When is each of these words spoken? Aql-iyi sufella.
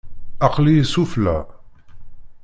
Aql-iyi 0.45 0.83
sufella. 0.93 1.37